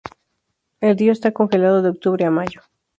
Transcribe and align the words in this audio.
El 0.79 0.97
río 0.97 1.11
está 1.11 1.31
congelado 1.31 1.83
de 1.83 1.89
octubre 1.89 2.25
a 2.25 2.31
mayo. 2.31 2.61